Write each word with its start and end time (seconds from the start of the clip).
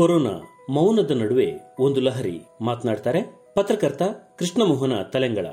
Corona 0.00 0.42
ಮೌನದ 0.70 1.10
ನಡುವೆ 1.10 1.76
ಒಂದು 1.80 2.00
ಲಹರಿ 2.00 2.44
ಮಾತನಾಡ್ತಾರೆ 2.60 3.22
ಪತ್ರಕರ್ತ 3.54 4.02
ಕೃಷ್ಣಮೋಹನ 4.38 4.92
ತಲೆಂಗಳ. 5.12 5.46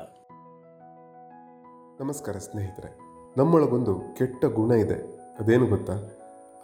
ನಮಸ್ಕಾರ 2.00 2.38
ಸ್ನೇಹಿತರೆ 2.38 2.98
ನಮ್ಮೊಳಗೊಂದು 3.36 4.14
ಕೆಟ್ಟ 4.18 4.44
ಗುಣ 4.44 4.72
ಇದೆ. 4.72 4.94
ಅದೇನು 5.38 5.66
ಗೊತ್ತಾ? 5.66 5.92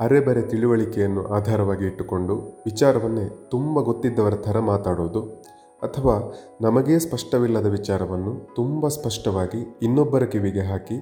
ಅರೆಬರೆ 0.01 0.43
ತಿಳುವಳಿಕೆಯನ್ನು 0.43 1.27
ಆಧಾರವಾಗಿ 1.27 1.85
ಇಟ್ಟುಕೊಂಡು 1.85 2.37
ವಿಚಾರವನ್ನೇ 2.65 3.49
ತುಂಬ 3.51 3.81
ಗೊತ್ತಿದ್ದವರ 3.81 4.35
ಥರ 4.35 4.59
ಮಾತಾಡೋದು 4.59 5.23
ಅಥವಾ 5.83 6.33
ನಮಗೇ 6.61 6.99
ಸ್ಪಷ್ಟವಿಲ್ಲದ 6.99 7.67
ವಿಚಾರವನ್ನು 7.67 8.55
ತುಂಬ 8.57 8.89
ಸ್ಪಷ್ಟವಾಗಿ 8.89 9.79
ಇನ್ನೊಬ್ಬರ 9.83 10.25
ಕಿವಿಗೆ 10.25 10.61
ಹಾಕಿ 10.61 10.99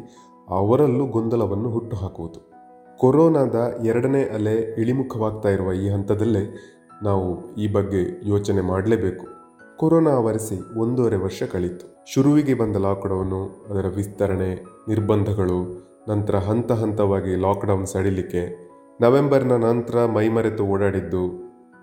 ಅವರಲ್ಲೂ 0.49 1.07
ಗೊಂದಲವನ್ನು 1.07 1.71
ಹುಟ್ಟುಹಾಕುವುದು 1.71 2.60
ಕೊರೋನಾದ 3.01 3.57
ಎರಡನೇ 3.85 4.23
ಅಲೆ 4.25 4.55
ಇಳಿಮುಖವಾಗ್ತಾ 4.79 5.49
ಇರುವ 5.49 5.73
ಈ 5.73 5.89
ಹಂತದಲ್ಲೇ 5.89 6.43
ನಾವು 7.03 7.55
ಈ 7.55 7.67
ಬಗ್ಗೆ 7.73 8.03
ಯೋಚನೆ 8.29 8.61
ಮಾಡಲೇಬೇಕು. 8.61 9.27
ಕೊರೋನಾ 9.77 10.11
ಆವರಿಸಿ 10.11 10.57
ಒಂದೂವರೆ 10.79 11.17
ವರ್ಷ 11.17 11.43
ಕಳೀತು. 11.43 12.05
ಶುರುವಿಗೆ 12.07 12.55
ಬಂದ 12.55 12.77
ಲಾಕ್ಡೌನು, 12.77 13.41
ಅದರ 13.71 13.87
ವಿಸ್ತರಣೆ, 13.97 14.51
ನಿರ್ಬಂಧಗಳು, 14.89 15.61
ನಂತರ 16.09 16.37
ಹಂತ 16.37 16.73
ಹಂತವಾಗಿ 16.73 17.35
ಲಾಕ್ಡೌನ್ 17.37 17.87
ಸಡಿಲಿಕೆ, 17.87 18.43
ನವೆಂಬರ್ನ 19.01 19.53
ನಂತರ 19.53 20.05
ಮೈಮರೆತು 20.07 20.65
ಓಡಾಡಿದ್ದು, 20.65 21.25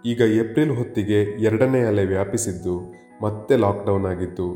ಈಗ 0.05 0.21
ಏಪ್ರಿಲ್ 0.21 0.77
ಹೊತ್ತಿಗೆ 0.77 1.21
ಎರಡನೇ 1.43 1.83
ಅಲೆ 1.83 2.05
ವ್ಯಾಪಿಸಿದ್ದು, 2.05 2.75
ಮತ್ತೆ 3.21 3.55
ಲಾಕ್ಡೌನ್ 3.55 4.05
ಆಗಿದ್ದು, 4.05 4.49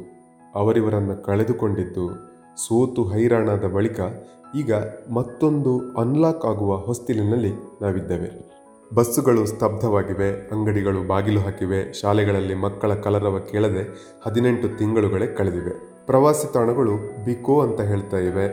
ಅವರಿವರನ್ನು 0.55 1.23
ಕಳೆದುಕೊಂಡಿದ್ದು, 1.23 2.07
ಸೋತು 2.57 3.03
ಹೈರಾಣಾದ 3.03 3.65
ಬಳಿಕ 3.67 4.01
ಈಗ 4.55 4.73
ಮತ್ತೊಂದು 5.13 5.81
ಅನ್ಲಾಕ್ 5.97 6.45
ಆಗುವ 6.45 6.75
ಹೊಸ್ತಿಲಿನಲ್ಲಿ 6.75 7.51
ನಾವಿದ್ದೇವೆ. 7.81 8.51
ಬಸ್ಸುಗಳು 8.93 9.45
ಸ್ತಬ್ಧವಾಗಿವೆ, 9.45 10.47
ಅಂಗಡಿಗಳು 10.47 11.07
ಬಾಗಿಲು 11.07 11.39
ಹಾಕಿವೆ, 11.39 11.93
ಶಾಲೆಗಳಲ್ಲಿ 11.93 12.55
ಮಕ್ಕಳ 12.55 12.93
ಕಲರವ 12.93 13.39
ಕೇಳದೆ 13.39 14.13
ಹದಿನೆಂಟು 14.25 14.77
ತಿಂಗಳುಗಳೇ 14.77 15.27
ಕಳೆದಿವೆ. 15.27 16.05
ಪ್ರವಾಸಿ 16.05 16.53
ತಾಣಗಳು 16.53 17.25
ಬಿಕೋ 17.25 17.61
ಅಂತ 17.61 17.81
ಹೇಳ್ತಾ 17.81 18.17
ಇವೆ. 18.17 18.47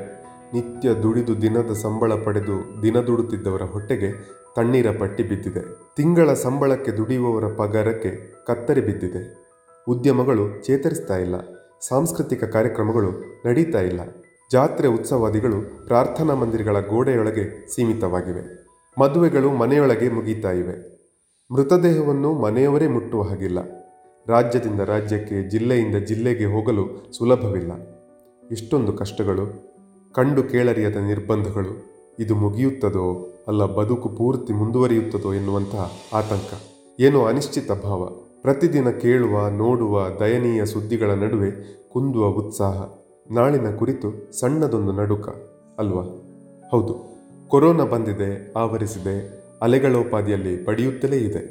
ನಿತ್ಯ 0.54 0.94
ದುಡಿದು 0.94 1.42
ದಿನದ 1.42 1.72
ಸಂಬಳ 1.72 2.12
ಪಡೆದು 2.24 2.82
ದಿನ 2.82 3.00
ದುಡುತ್ತಿದ್ದವರ 3.00 3.62
ಹೊಟ್ಟೆಗೆ 3.62 4.12
ತಣ್ಣೀರ 4.56 4.86
ಪಟ್ಟಿ 4.98 5.22
ಬಿದ್ದಿದೆ. 5.22 5.60
ತಿಂಗಳ 5.96 6.34
ಸಂಬಳಕ್ಕೆ 6.34 6.90
ದುಡಿಯುವವರ 6.90 7.44
ಪಗಾರಕ್ಕೆ 7.56 8.32
ಕತ್ತರಿ 8.46 8.80
ಬಿದ್ದಿದೆ. 8.80 9.48
ಉದ್ಯಮಗಳು 9.88 10.62
ಚೇತರಿಸ್ತಾ 10.62 11.16
ಇಲ್ಲ. 11.16 11.34
ಸಾಂಸ್ಕೃತಿಕ 11.88 12.44
ಕಾರ್ಯಕ್ರಮಗಳು 12.44 13.10
ನಡೀತಾ 13.46 13.80
ಇಲ್ಲ. 13.80 14.00
ಜಾತ್ರೆ 14.52 14.88
ಉತ್ಸವಾದಿಗಳು 14.88 15.86
ಪ್ರಾರ್ಥನಾ 15.86 16.34
ಮಂದಿರಗಳ 16.34 16.80
ಗೋಡೆಯೊಳಗೆ 16.80 17.74
ಸೀಮಿತವಾಗಿವೆ. 17.74 18.68
ಮದುವೆಗಳು 19.00 19.50
ಮನೆಯೊಳಗೆ 19.50 20.08
ಮುಗೀತಾ 20.08 20.50
ಇವೆ. 20.50 20.98
ಮೃತದೇಹವನ್ನು 21.54 22.32
ಮನೆಯವರೇ 22.32 22.86
ಮುಟ್ಟುವ 22.86 23.22
ಹಾಗಿಲ್ಲ. 23.22 23.58
ರಾಜ್ಯದಿಂದ 24.28 24.80
ರಾಜ್ಯಕ್ಕೆ, 24.80 25.50
ಜಿಲ್ಲೆಯಿಂದ 25.50 25.96
ಜಿಲ್ಲೆಗೆ 25.96 26.44
ಹೋಗಲು 26.44 27.12
ಸುಲಭವಿಲ್ಲ. 27.18 27.72
ಇಷ್ಟೊಂದು 28.50 28.92
ಕಷ್ಟಗಳು, 28.92 29.46
ಕಂಡು 30.12 30.42
ಕೇಳರಿಯದ 30.42 30.96
ನಿರ್ಬಂಧಗಳು, 30.96 31.88
ಇದು 32.18 32.34
ಮುಗಿಯುತ್ತದೋ 32.34 33.34
ಅಲ್ಲ 33.48 33.66
ಬದುಕು 33.66 34.08
ಪೂರ್ತಿ 34.08 34.52
ಮುಂದುವರಿಯುತ್ತದೋ 34.52 35.34
ಎನ್ನುವಂತಹ 35.34 35.92
ಆತಂಕ. 36.12 36.50
ಏನೋ 37.00 37.24
ಅನಿಶ್ಚಿತ 37.24 37.72
ಭಾವ. 37.72 38.06
ಪ್ರತಿದಿನ 38.42 38.90
ಕೇಳುವ, 38.90 39.48
ನೋಡುವ 39.48 40.08
ದಯನೀಯ 40.20 40.66
ಸುದ್ದಿಗಳ 40.66 41.10
ನಡುವೆ 41.10 41.50
ಕುಂದುವ 41.92 42.26
ಉತ್ಸಾಹ. 42.26 43.07
ನಾಳಿನ 43.30 43.76
ಕುರಿತು 43.76 44.40
ಸಣ್ಣದೊಂದು 44.40 44.92
ನಡುಕ, 44.92 45.28
ಅಲ್ವಾ? 45.78 46.02
ಹೌದು, 46.70 46.94
ಕೊರೋನಾ 47.48 47.84
ಬಂದಿದೆ, 47.84 48.52
ಆವರಿಸಿದೆ, 48.52 49.16
ಅಲೆಗಳೋಪಾದಿಯಲ್ಲಿ 49.62 50.56
ಪಡೆಯುತ್ತಲೇ 50.56 51.16
ಇದೆ. 51.16 51.42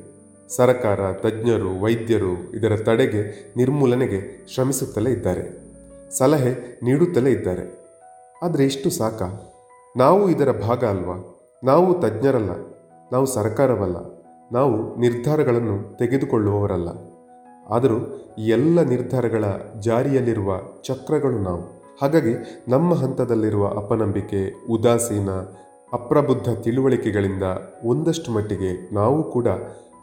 ಸರಕಾರ, 0.56 1.14
ತಜ್ಞರು, 1.14 1.82
ವೈದ್ಯರು 1.82 2.56
ಇದರ 2.56 2.76
ತಡೆಗೆ 2.76 3.54
ನಿರ್ಮೂಲನೆಗೆ 3.58 4.48
ಶ್ರಮಿಸುತ್ತಲೇ 4.54 5.12
ಇದ್ದಾರೆ. 5.12 5.46
ಸಲಹೆ 6.18 6.80
ನೀಡುತ್ತಲೇ 6.84 7.32
ಇದ್ದಾರೆ. 7.32 7.66
ಆದರೆ 8.44 8.66
ಇಷ್ಟು 8.66 8.90
ಸಾಕ? 8.90 9.22
ನಾವು 9.98 10.30
ಇದರ 10.30 10.52
ಭಾಗ 10.52 10.86
ಅಲ್ವಾ? 10.86 11.16
ನಾವು 11.64 11.94
ತಜ್ಞರಲ್ಲ, 11.94 12.52
ನಾವು 13.12 13.26
ಸರ್ಕಾರವಲ್ಲ, 13.26 13.98
ನಾವು 14.52 15.00
ನಿರ್ಧಾರಗಳನ್ನು 15.00 15.98
ತೆಗೆದುಕೊಳ್ಳುವವರಲ್ಲ. 15.98 16.90
ಆದರೂ 17.70 18.28
ಈ 18.40 18.48
ಎಲ್ಲ 18.48 18.82
ನಿರ್ಧಾರಗಳ 18.82 19.44
ಜಾರಿಯಲ್ಲಿರುವ 19.80 20.60
ಚಕ್ರಗಳು 20.84 21.40
ನಾವು. 21.40 21.78
ಹಾಗಾಗಿ 22.02 22.64
ನಮ್ಮ 22.68 22.94
ಹಂತದಲ್ಲಿರುವ 22.94 23.68
ಅಪನಂಬಿಕೆ, 23.68 24.68
ಉದಾಸೀನ, 24.70 25.30
ಅಪ್ರಬುದ್ಧ 25.94 26.50
ತಿಳುವಳಿಕೆಗಳಿಂದ 26.64 27.44
ಒಂದಷ್ಟು 27.86 28.32
ಮಟ್ಟಿಗೆ 28.32 28.94
ನಾವು 28.96 29.32
ಕೂಡ 29.32 29.48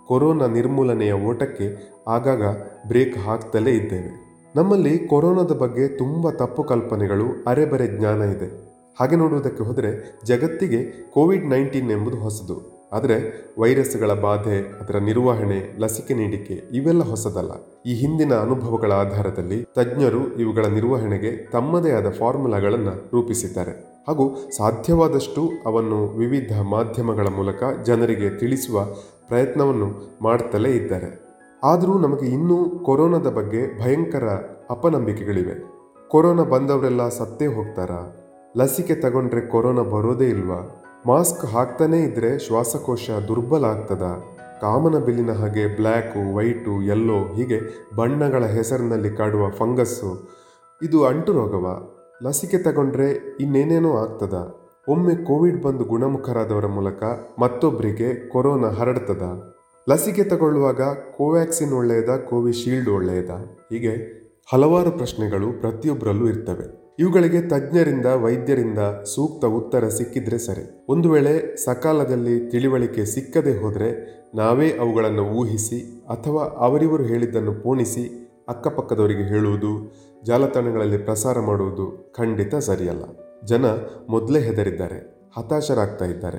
ಕೊರೋನಾ 0.06 0.46
ನಿರ್ಮೂಲನೆಯ 0.46 1.12
ಓಟಕ್ಕೆ 1.12 1.94
ಆಗಾಗ 2.08 2.42
ಬ್ರೇಕ್ 2.88 3.18
ಹಾಕ್ತಲೇ 3.18 3.70
ಇದ್ದೇವೆ. 3.70 4.24
ನಮ್ಮಲ್ಲಿ 4.56 4.98
ಕೊರೋನಾದ 4.98 5.52
ಬಗ್ಗೆ 5.52 5.88
ತುಂಬ 5.88 6.30
ತಪ್ಪು 6.30 6.62
ಕಲ್ಪನೆಗಳು, 6.62 7.24
ಅರೆಬರೆ 7.46 7.98
ಜ್ಞಾನ 7.98 8.22
ಇದೆ. 8.22 8.64
ಹಾಗೆ 9.00 9.16
ನೋಡುವುದಕ್ಕೆ 9.16 9.64
ಹೋದರೆ 9.64 10.20
ಜಗತ್ತಿಗೆ 10.24 11.10
ಕೋವಿಡ್ 11.10 11.46
ನೈನ್ಟೀನ್ 11.46 11.90
ಎಂಬುದು 11.90 12.16
ಹೊಸದು. 12.16 12.73
ಆದರೆ 12.94 13.16
ವೈರಸ್ಗಳ 13.58 14.12
ಬಾಧೆ, 14.12 14.58
ಅದರ 14.80 14.98
ನಿರ್ವಹಣೆ, 14.98 15.78
ಲಸಿಕೆ 15.78 16.14
ನೀಡಿಕೆ 16.14 16.54
ಇವೆಲ್ಲ 16.54 17.02
ಹೊಸದಲ್ಲ. 17.02 17.50
ಈ 17.86 17.94
ಹಿಂದಿನ 17.94 18.34
ಅನುಭವಗಳ 18.34 18.92
ಆಧಾರದಲ್ಲಿ 18.92 19.64
ತಜ್ಞರು 19.64 20.34
ಇವುಗಳ 20.34 20.66
ನಿರ್ವಹಣೆಗೆ 20.66 21.50
ತಮ್ಮದೇ 21.50 21.90
ಆದ 21.90 22.10
ಫಾರ್ಮುಲಾಗಳನ್ನು 22.10 22.90
ರೂಪಿಸಿದ್ದಾರೆ. 22.90 24.04
ಹಾಗೂ 24.08 24.36
ಸಾಧ್ಯವಾದಷ್ಟು 24.56 25.50
ಅವನ್ನು 25.66 26.06
ವಿವಿಧ 26.06 26.60
ಮಾಧ್ಯಮಗಳ 26.60 27.26
ಮೂಲಕ 27.26 27.62
ಜನರಿಗೆ 27.84 28.38
ತಿಳಿಸುವ 28.38 28.84
ಪ್ರಯತ್ನವನ್ನು 29.28 30.18
ಮಾಡುತ್ತಲೇ 30.22 30.70
ಇದ್ದಾರೆ. 30.70 31.24
ಆದರೂ 31.64 31.98
ನಮಗೆ 31.98 32.26
ಇನ್ನೂ 32.26 32.78
ಕೊರೋನಾದ 32.78 33.26
ಬಗ್ಗೆ 33.26 33.84
ಭಯಂಕರ 33.84 34.24
ಅಪನಂಬಿಕೆಗಳಿವೆ. 34.70 35.54
ಕೊರೋನಾ 36.08 36.42
ಬಂದವರೆಲ್ಲ 36.42 37.08
ಸತ್ತೇ 37.08 37.46
ಹೋಗ್ತಾರಾ? 37.46 38.16
ಲಸಿಕೆ 38.56 38.94
ತಗೊಂಡ್ರೆ 38.94 39.40
ಕೊರೋನಾ 39.40 39.82
ಬರೋದೇ 39.82 40.24
ಇಲ್ವಾ? 40.24 40.80
ಮಾಸ್ಕ್ 41.06 41.46
ಹಾಕ್ತಾನೇ 41.46 41.98
ಇದ್ರೆ 42.02 42.38
ಶ್ವಾಸಕೋಶ 42.38 43.10
ದುರ್ಬಲ 43.28 43.64
ಆಗ್ತದ. 43.64 44.02
ಕಾಮನ 44.60 44.98
ಬಿಲ್ಲಿನ 44.98 45.32
ಹಾಗೆ 45.32 45.76
ಬ್ಲ್ಯಾಕು, 45.76 46.34
ವೈಟು 46.34 46.82
ಯೆಲ್ಲೋ 46.82 47.34
ಹೀಗೆ 47.34 47.60
ಬಣ್ಣಗಳ 47.96 48.44
ಹೆಸರಿನಲ್ಲಿ 48.44 49.10
ಕಾಡುವ 49.10 49.50
ಫಂಗಸ್ಸು. 49.50 50.28
ಇದು 50.82 51.04
ಅಂಟು 51.04 51.32
ರೋಗವ? 51.32 51.88
ಲಸಿಕೆ 52.22 52.58
ತಗೊಂಡ್ರೆ 52.58 53.36
ಇನ್ನೇನೇನೋ 53.40 53.96
ಆಗ್ತದ? 53.96 54.54
ಒಮ್ಮೆ 54.88 55.14
ಕೋವಿಡ್ 55.14 55.62
ಬಂದು 55.62 55.84
ಗುಣಮುಖರಾದವರ 55.84 56.66
ಮೂಲಕ 56.66 57.02
ಮತ್ತೊಬ್ಬರಿಗೆ 57.38 58.28
ಕೊರೋನಾ 58.28 58.68
ಹರಡ್ತದ? 58.68 59.22
ಲಸಿಕೆ 59.90 60.24
ತಗೊಳ್ಳುವಾಗ 60.24 60.82
ಕೋವ್ಯಾಕ್ಸಿನ್ 61.16 61.72
ಒಳ್ಳೆಯದ, 61.72 62.10
ಕೋವಿಶೀಲ್ಡ್ 62.16 62.90
ಒಳ್ಳೆಯದ? 62.90 63.30
ಹೀಗೆ 63.72 64.24
ಹಲವಾರು 64.52 64.90
ಪ್ರಶ್ನೆಗಳು 64.90 65.60
ಪ್ರತಿಯೊಬ್ಬರಲ್ಲೂ 65.60 66.28
ಇರ್ತವೆ. 66.28 66.83
ಇವುಗಳಿಗೆ 66.98 67.40
ತಜ್ಞರಿಂದ, 67.40 68.06
ವೈದ್ಯರಿಂದ 68.06 68.78
ಸೂಕ್ತ 69.14 69.44
ಉತ್ತರ 69.44 69.88
ಸಿಕ್ಕಿದ್ರೆ 69.88 70.38
ಸರಿ. 70.38 70.84
ಒಂದು 70.88 71.10
ವೇಳೆ 71.10 71.56
ಸಕಾಲದಲ್ಲಿ 71.56 72.50
ತಿಳಿವಳಿಕೆ 72.50 73.04
ಸಿಕ್ಕದೆ 73.04 73.58
ಹೋದರೆ 73.58 73.88
ನಾವೇ 74.34 74.70
ಅವುಗಳನ್ನು 74.70 75.22
ಊಹಿಸಿ 75.22 76.02
ಅಥವಾ 76.08 76.44
ಅವರಿವರು 76.44 77.02
ಹೇಳಿದ್ದನ್ನು 77.02 77.62
ಪೋಣಿಸಿ 77.62 78.28
ಅಕ್ಕಪಕ್ಕದವರಿಗೆ 78.48 79.22
ಹೇಳುವುದು, 79.22 79.92
ಜಾಲತಾಣಗಳಲ್ಲಿ 80.24 80.98
ಪ್ರಸಾರ 80.98 81.40
ಮಾಡುವುದು 81.40 82.14
ಖಂಡಿತ 82.16 82.54
ಸರಿಯಲ್ಲ. 82.54 83.04
ಜನ 83.46 83.66
ಮೊದಲೇ 84.08 84.40
ಹೆದರಿದ್ದಾರೆ, 84.40 85.30
ಹತಾಶರಾಗ್ತಾ 85.38 86.04
ಇದ್ದಾರೆ. 86.04 86.38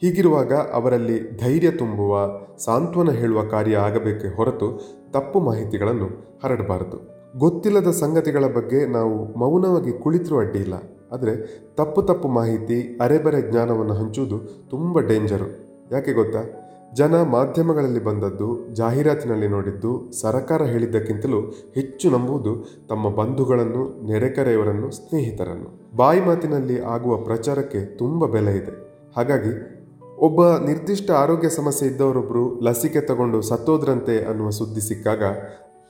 ಹೀಗಿರುವಾಗ 0.00 0.52
ಅವರಲ್ಲಿ 0.52 1.36
ಧೈರ್ಯ 1.36 1.70
ತುಂಬುವ, 1.70 2.28
ಸಾಂತ್ವನ 2.56 3.10
ಹೇಳುವ 3.10 3.42
ಕಾರ್ಯ 3.44 3.76
ಆಗಬೇಕೆ 3.76 4.36
ಹೊರತು 4.36 4.80
ತಪ್ಪು 5.12 5.40
ಮಾಹಿತಿಗಳನ್ನು 5.40 6.38
ಹರಡಬಾರದು. 6.44 7.15
ಗೊತ್ತಿಲ್ಲದ 7.38 7.90
ಸಂಗತಿಗಳ 7.90 8.44
ಬಗ್ಗೆ 8.46 8.86
ನಾವು 8.86 9.38
ಮೌನವಾಗಿ 9.38 9.92
ಕುಳಿತರೂ 9.92 10.38
ಅಡ್ಡಿಯಿಲ್ಲ 10.38 10.74
ಆದರೆ 11.12 11.32
ತಪ್ಪು 11.74 12.02
ತಪ್ಪು 12.02 12.28
ಮಾಹಿತಿ, 12.28 12.98
ಅರೆಬರೆ 13.00 13.50
ಜ್ಞಾನವನ್ನು 13.50 13.94
ಹಂಚುವುದು 13.94 14.38
ತುಂಬ 14.70 14.98
ಡೇಂಜರು 14.98 15.48
ಯಾಕೆ 15.92 16.12
ಗೊತ್ತಾ? 16.12 16.38
ಜನ 16.94 17.22
ಮಾಧ್ಯಮಗಳಲ್ಲಿ 17.22 18.04
ಬಂದದ್ದು, 18.04 18.74
ಜಾಹೀರಾತಿನಲ್ಲಿ 18.74 19.48
ನೋಡಿದ್ದು, 19.48 20.12
ಸರಕಾರ 20.20 20.62
ಹೇಳಿದ್ದಕ್ಕಿಂತಲೂ 20.62 21.40
ಹೆಚ್ಚು 21.74 22.10
ನಂಬುವುದು 22.10 22.86
ತಮ್ಮ 22.88 23.08
ಬಂಧುಗಳನ್ನು, 23.10 24.06
ನೆರೆಕರೆಯವರನ್ನು, 24.06 24.90
ಸ್ನೇಹಿತರನ್ನು. 24.90 25.96
ಬಾಯಿ 25.96 26.20
ಮಾತಿನಲ್ಲಿ 26.20 26.80
ಆಗುವ 26.80 27.16
ಪ್ರಚಾರಕ್ಕೆ 27.16 27.84
ತುಂಬ 27.98 28.26
ಬೆಲೆ 28.26 28.56
ಇದೆ. 28.56 29.02
ಹಾಗಾಗಿ 29.16 29.76
ಒಬ್ಬ 30.18 30.56
ನಿರ್ದಿಷ್ಟ 30.56 31.10
ಆರೋಗ್ಯ 31.10 31.48
ಸಮಸ್ಯೆ 31.48 31.88
ಇದ್ದವರೊಬ್ಬರು 31.88 32.60
ಲಸಿಕೆ 32.60 33.00
ತಗೊಂಡು 33.00 33.42
ಸತ್ತೋದ್ರಂತೆ 33.42 34.24
ಅನ್ನುವ 34.24 34.50
ಸುದ್ದಿ 34.50 34.80
ಸಿಕ್ಕಾಗ 34.80 35.22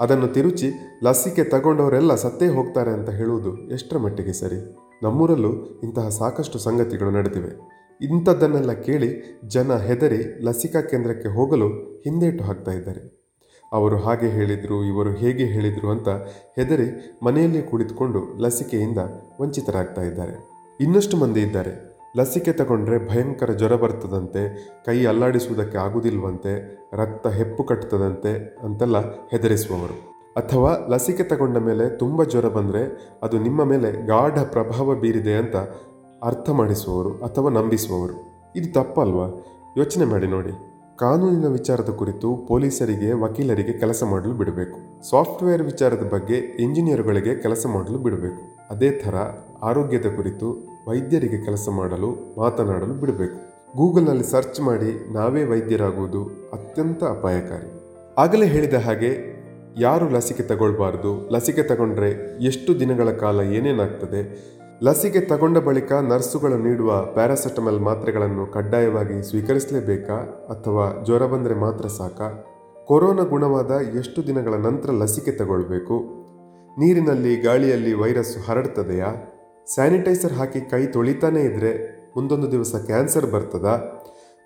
ಅದನ್ನು 0.00 0.28
ತಿರುಚಿ 0.28 0.72
ಲಸಿಕೆ 1.04 1.44
ತಗೊಂಡವರೆಲ್ಲ 1.44 2.14
ಸತ್ತೇ 2.14 2.48
ಹೋಗ್ತಾರೆ 2.48 2.90
ಅಂತ 2.90 3.10
ಹೇಳುವುದು 3.10 3.70
ಎಷ್ಟರ 3.70 3.98
ಮಟ್ಟಿಗೆ 3.98 4.32
ಸರಿ? 4.32 4.76
ನಮ್ಮೂರಲ್ಲೂ 5.02 5.64
ಇಂತಹ 5.64 6.08
ಸಾಕಷ್ಟು 6.08 6.58
ಸಂಗತಿಗಳು 6.58 7.10
ನಡೆದಿವೆ. 7.10 7.76
ಇಂಥದ್ದನ್ನೆಲ್ಲ 8.04 8.72
ಕೇಳಿ 8.72 9.40
ಜನ 9.46 9.76
ಹೆದರಿ 9.76 10.44
ಲಸಿಕಾ 10.44 10.80
ಕೇಂದ್ರಕ್ಕೆ 10.80 11.28
ಹೋಗಲು 11.28 11.68
ಹಿಂದೇಟು 12.04 12.44
ಹಾಕ್ತಾ 12.44 12.70
ಇದ್ದಾರೆ. 12.70 13.26
ಅವರು 13.72 13.96
ಹಾಗೆ 13.96 14.28
ಹೇಳಿದರು, 14.28 14.84
ಇವರು 14.84 15.10
ಹೇಗೆ 15.10 15.44
ಹೇಳಿದರು 15.44 15.90
ಅಂತ 15.90 16.08
ಹೆದರಿ 16.56 17.18
ಮನೆಯಲ್ಲೇ 17.24 17.62
ಕುಳಿತುಕೊಂಡು 17.62 18.38
ಲಸಿಕೆಯಿಂದ 18.38 18.98
ವಂಚಿತರಾಗ್ತಾ 19.40 20.02
ಇದ್ದಾರೆ. 20.02 20.48
ಇನ್ನಷ್ಟು 20.80 21.16
ಮಂದಿ 21.16 21.40
ಇದ್ದಾರೆ. 21.40 21.95
ಲಸಿಕೆ 22.16 22.52
ತಗೊಂಡ್ರೆ 22.52 23.08
ಭಯಂಕರ 23.08 23.52
ಜ್ವರ 23.52 23.74
ಬರ್ತದಂತೆ, 23.74 24.68
ಕೈ 24.86 25.04
ಅಲ್ಲಾಡಿಸುವುದಕ್ಕೆ 25.04 25.78
ಆಗುವುದಿಲ್ವಂತೆ, 25.78 26.78
ರಕ್ತ 26.92 27.26
ಹೆಪ್ಪು 27.26 27.64
ಕಟ್ತದಂತೆ 27.64 28.58
ಅಂತೆಲ್ಲ 28.62 29.28
ಹೆದರಿಸುವವರು. 29.28 30.16
ಅಥವಾ 30.36 30.76
ಲಸಿಕೆ 30.88 31.22
ತಗೊಂಡ 31.22 31.56
ಮೇಲೆ 31.56 31.98
ತುಂಬ 31.98 32.24
ಜ್ವರ 32.24 32.48
ಬಂದರೆ 32.48 33.14
ಅದು 33.22 33.38
ನಿಮ್ಮ 33.38 33.64
ಮೇಲೆ 33.64 34.06
ಗಾಢ 34.06 34.38
ಪ್ರಭಾವ 34.40 34.94
ಬೀರಿದೆ 34.94 35.34
ಅಂತ 35.34 35.56
ಅರ್ಥ 36.22 36.50
ಮಾಡಿಸುವವರು 36.50 37.10
ಅಥವಾ 37.10 37.50
ನಂಬಿಸುವವರು. 37.50 38.14
ಇದು 38.56 38.72
ತಪ್ಪಲ್ವಾ? 38.72 39.44
ಯೋಚನೆ 39.76 40.04
ಮಾಡಿ 40.04 40.26
ನೋಡಿ. 40.26 40.52
ಕಾನೂನಿನ 40.98 41.46
ವಿಚಾರದ 41.46 41.90
ಕುರಿತು 41.90 42.36
ಪೊಲೀಸರಿಗೆ, 42.48 43.12
ವಕೀಲರಿಗೆ 43.12 43.72
ಕೆಲಸ 43.72 44.02
ಮಾಡಲು 44.02 44.32
ಬಿಡಬೇಕು. 44.32 45.04
ಸಾಫ್ಟ್ವೇರ್ 45.10 45.62
ವಿಚಾರದ 45.62 46.10
ಬಗ್ಗೆ 46.12 46.34
ಇಂಜಿನಿಯರ್ಗಳಿಗೆ 46.34 47.34
ಕೆಲಸ 47.34 47.66
ಮಾಡಲು 47.66 47.98
ಬಿಡಬೇಕು. 47.98 48.56
ಅದೇ 48.70 48.90
ಥರ 48.90 49.14
ಆರೋಗ್ಯದ 49.62 50.06
ಕುರಿತು 50.16 50.75
ವೈದ್ಯರಿಗೆ 50.88 51.44
ಕೆಲಸ 51.44 51.68
ಮಾಡಲು, 51.72 52.34
ಮಾತನಾಡಲು 52.38 52.94
ಬಿಡಬೇಕು. 52.94 53.38
ಗೂಗಲ್ನಲ್ಲಿ 53.76 54.24
ಸರ್ಚ್ 54.24 54.60
ಮಾಡಿ 54.60 55.12
ನಾವೇ 55.12 55.44
ವೈದ್ಯರಾಗುವುದು 55.44 56.20
ಅತ್ಯಂತ 56.52 57.04
ಅಪಾಯಕಾರಿ. 57.04 57.70
ಆಗಲೇ 58.18 58.46
ಹೇಳಿದ 58.46 58.74
ಹಾಗೆ, 58.74 59.10
ಯಾರು 59.78 60.10
ಲಸಿಕೆ 60.10 60.42
ತಗೊಳ್ಬಾರ್ದು, 60.42 61.30
ಲಸಿಕೆ 61.30 61.62
ತಗೊಂಡ್ರೆ 61.62 62.10
ಎಷ್ಟು 62.44 62.80
ದಿನಗಳ 62.80 63.10
ಕಾಲ 63.10 63.40
ಏನೇನಾಗ್ತದೆ, 63.40 64.20
ಲಸಿಕೆ 64.82 65.20
ತಗೊಂಡ 65.20 65.58
ಬಳಿಕ 65.58 65.92
ನರ್ಸುಗಳು 65.92 66.58
ನೀಡುವ 66.58 67.04
ಪ್ಯಾರಾಸೆಟಮಲ್ 67.04 67.80
ಮಾತ್ರೆಗಳನ್ನು 67.80 68.46
ಕಡ್ಡಾಯವಾಗಿ 68.46 69.22
ಸ್ವೀಕರಿಸಲೇಬೇಕಾ 69.22 70.14
ಅಥವಾ 70.48 71.04
ಜ್ವರ 71.04 71.26
ಬಂದರೆ 71.26 71.54
ಮಾತ್ರ 71.54 71.86
ಸಾಕಾ? 71.86 72.28
ಕೊರೋನಾ 72.86 73.22
ಗುಣವಾದ 73.22 73.70
ಎಷ್ಟು 73.70 74.26
ದಿನಗಳ 74.26 74.54
ನಂತರ 74.54 74.90
ಲಸಿಕೆ 74.90 75.30
ತಗೊಳ್ಬೇಕು? 75.30 75.96
ನೀರಿನಲ್ಲಿ, 76.78 77.42
ಗಾಳಿಯಲ್ಲಿ 77.42 77.94
ವೈರಸ್ 77.94 78.36
ಹರಡ್ತದೆಯಾ? 78.48 79.32
ಸ್ಯಾನಿಟೈಸರ್ 79.74 80.32
ಹಾಕಿ 80.32 80.60
ಕೈ 80.60 80.86
ತೊಳಿತಾನೇ 80.86 81.40
ಇದ್ರೆ 81.40 81.70
ಮುಂದೊಂದು 82.16 82.52
ದಿವಸ 82.52 82.74
ಕ್ಯಾನ್ಸರ್ 82.74 83.32
ಬರ್ತದಾ? 83.32 83.72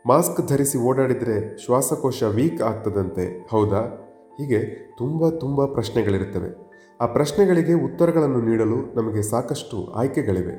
ಮಾಸ್ಕ್ 0.07 0.49
ಧರಿಸಿ 0.49 0.79
ಓಡಾಡಿದರೆ 0.79 1.65
ಶ್ವಾಸಕೋಶ 1.65 2.23
ವೀಕ್ 2.23 2.63
ಆಗ್ತದಂತೆ, 2.63 3.49
ಹೌದಾ? 3.51 3.83
ಹೀಗೆ 4.39 4.61
ತುಂಬ 4.99 5.29
ತುಂಬ 5.29 5.65
ಪ್ರಶ್ನೆಗಳಿರುತ್ತವೆ. 5.65 6.51
ಆ 7.01 7.07
ಪ್ರಶ್ನೆಗಳಿಗೆ 7.07 7.73
ಉತ್ತರಗಳನ್ನು 7.73 8.41
ನೀಡಲು 8.41 8.79
ನಮಗೆ 8.95 9.23
ಸಾಕಷ್ಟು 9.23 9.93
ಆಯ್ಕೆಗಳಿವೆ. 9.97 10.57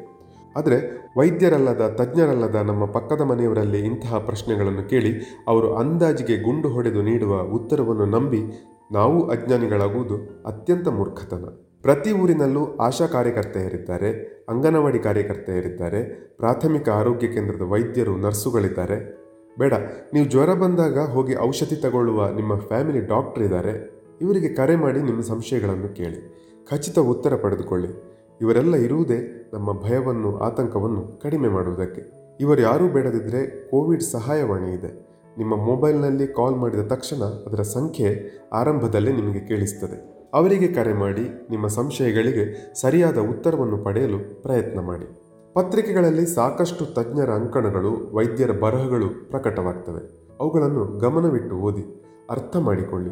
ಆದರೆ 0.55 0.77
ವೈದ್ಯರಲ್ಲದ 1.17 1.87
ತಜ್ಞರಲ್ಲದ 1.99 2.55
ನಮ್ಮ 2.55 2.85
ಪಕ್ಕದ 2.85 3.21
ಮನೆಯವರಲ್ಲಿ 3.21 3.79
ಇಂತಹ 3.79 4.17
ಪ್ರಶ್ನೆಗಳನ್ನು 4.17 4.89
ಕೇಳಿ 4.89 5.43
ಅವರು 5.47 5.75
ಅಂದಾಜಿಗೆ 5.75 6.37
ಗುಂಡು 6.43 6.69
ಹೊಡೆದು 6.69 7.01
ನೀಡುವ 7.01 7.41
ಉತ್ತರವನ್ನು 7.41 8.05
ನಂಬಿ 8.05 8.43
ನಾವು 8.91 9.29
ಅಜ್ಞಾನಿಗಳಾಗುವುದು 9.29 10.17
ಅತ್ಯಂತ 10.45 10.87
ಮೂರ್ಖತನ. 10.87 11.45
ಪ್ರತಿ 11.81 12.11
ಊರಿನಲ್ಲೂ 12.11 12.77
ಆಶಾ 12.77 13.07
ಕಾರ್ಯಕರ್ತೆಯರಿದ್ದಾರೆ, 13.07 14.09
ಅಂಗನವಾಡಿ 14.49 14.99
ಕಾರ್ಯಕರ್ತೆಯರಿದ್ದಾರೆ, 14.99 16.03
ಪ್ರಾಥಮಿಕ 16.37 16.89
ಆರೋಗ್ಯ 16.89 17.27
ಕೇಂದ್ರದ 17.27 17.61
ವೈದ್ಯರು, 17.61 18.17
ನರ್ಸುಗಳಿದ್ದಾರೆ. 18.17 19.21
ಬೇಡ, 19.59 19.73
ನೀವು 20.13 20.25
ಜ್ವರ 20.25 20.53
ಬಂದಾಗ 20.53 20.99
ಹೋಗಿ 20.99 21.37
ಔಷಧಿ 21.37 21.75
ತಗೊಳ್ಳುವ 21.75 22.29
ನಿಮ್ಮ 22.29 22.55
ಫ್ಯಾಮಿಲಿ 22.55 22.99
ಡಾಕ್ಟರ್ 22.99 23.43
ಇದ್ದಾರೆ. 23.43 23.93
ಇವರಿಗೆ 24.21 24.49
ಕರೆ 24.49 24.75
ಮಾಡಿ 24.75 25.01
ನಿಮ್ಮ 25.01 25.21
ಸಂಶಯಗಳನ್ನು 25.21 25.95
ಕೇಳಿ. 25.95 26.37
ಖಚಿತ 26.71 26.99
ಉತ್ತರ 26.99 27.35
ಪಡೆದುಕೊಳ್ಳಿ. 27.35 28.03
ಇವರೆಲ್ಲ 28.41 28.75
ಇರುವುದೇ 28.75 29.49
ನಮ್ಮ 29.53 29.81
ಭಯವನ್ನು, 29.81 30.37
ಆತಂಕವನ್ನು 30.37 31.21
ಕಡಿಮೆ 31.21 31.47
ಮಾಡುವುದಕ್ಕೆ. 31.47 32.01
ಇವರು 32.41 32.61
ಯಾರೂ 32.61 32.87
ಬೇಡದಿದ್ದರೆ 32.87 33.69
ಕೋವಿಡ್ 33.71 34.03
ಸಹಾಯವಾಣಿ 34.03 34.71
ಇದೆ. 34.71 35.07
ನಿಮ್ಮ 35.37 35.55
ಮೊಬೈಲ್ನಲ್ಲಿ 35.55 36.27
ಕಾಲ್ 36.27 36.55
ಮಾಡಿದ 36.55 36.79
ತಕ್ಷಣ 36.79 37.23
ಅದರ 37.23 37.61
ಸಂಖ್ಯೆ 37.61 38.39
ಆರಂಭದಲ್ಲೇ 38.53 39.11
ನಿಮಗೆ 39.11 39.39
ಕೇಳಿಸ್ತದೆ. 39.39 40.20
ಅವರಿಗೆ 40.33 40.67
ಕರೆ 40.67 40.93
ಮಾಡಿ 40.93 41.47
ನಿಮ್ಮ 41.49 41.67
ಸಂಶಯಗಳಿಗೆ 41.67 42.73
ಸರಿಯಾದ 42.81 43.17
ಉತ್ತರವನ್ನು 43.17 43.77
ಪಡೆಯಲು 43.77 44.41
ಪ್ರಯತ್ನ 44.41 44.79
ಮಾಡಿ. 44.79 45.21
ಪತ್ರಿಕೆಗಳಲ್ಲಿ 45.53 46.25
ಸಾಕಷ್ಟು 46.25 46.85
ತಜ್ಞರ 46.85 47.29
ಅಂಕಣಗಳು, 47.29 48.15
ವೈದ್ಯರ 48.15 48.51
ಬರಹಗಳು 48.51 49.29
ಪ್ರಕಟವಾಗ್ತವೆ. 49.29 50.27
ಅವುಗಳನ್ನು 50.39 50.97
ಗಮನವಿಟ್ಟು 50.97 51.55
ಓದಿ, 51.55 52.05
ಅರ್ಥ 52.29 52.57
ಮಾಡಿಕೊಳ್ಳಿ. 52.57 53.09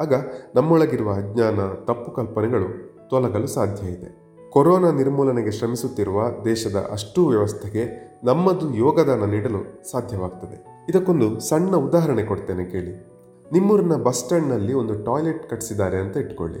ಆಗ 0.00 0.14
ನಮ್ಮೊಳಗಿರುವ 0.54 1.12
ಅಜ್ಞಾನ, 1.12 1.56
ತಪ್ಪು 1.84 2.12
ಕಲ್ಪನೆಗಳು 2.12 2.92
ತೊಲಗಲು 3.08 3.46
ಸಾಧ್ಯ 3.46 3.86
ಇದೆ. 3.86 4.22
ಕೊರೋನಾ 4.50 4.90
ನಿರ್ಮೂಲನೆಗೆ 4.90 5.50
ಶ್ರಮಿಸುತ್ತಿರುವ 5.50 6.22
ದೇಶದ 6.44 6.88
ಅಷ್ಟೂ 6.92 7.28
ವ್ಯವಸ್ಥೆಗೆ 7.28 8.12
ನಮ್ಮದು 8.24 8.74
ಯೋಗದಾನ 8.74 9.24
ನೀಡಲು 9.24 9.90
ಸಾಧ್ಯವಾಗ್ತದೆ. 9.90 10.86
ಇದಕ್ಕೊಂದು 10.88 11.40
ಸಣ್ಣ 11.40 11.76
ಉದಾಹರಣೆ 11.76 12.22
ಕೊಡ್ತೇನೆ 12.22 12.64
ಕೇಳಿ. 12.64 13.11
ನಿಮ್ಮೂರಿನ 13.52 13.96
ಬಸ್ 14.06 14.18
ಸ್ಟ್ಯಾಂಡ್ನಲ್ಲಿ 14.18 14.72
ಒಂದು 14.72 14.94
ಟಾಯ್ಲೆಟ್ 15.04 15.42
ಕಟ್ಟಿಸಿದ್ದಾರೆ 15.50 15.98
ಅಂತ 15.98 16.16
ಇಟ್ಕೊಳ್ಳಿ. 16.16 16.60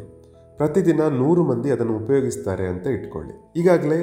ಪ್ರತಿದಿನ 0.58 1.02
ನೂರು 1.20 1.42
ಮಂದಿ 1.42 1.70
ಅದನ್ನು 1.70 1.94
ಉಪಯೋಗಿಸ್ತಾರೆ 1.96 2.66
ಅಂತ 2.66 2.86
ಇಟ್ಕೊಳ್ಳಿ. 2.86 3.34
ಈಗಾಗಲೇ 3.56 3.98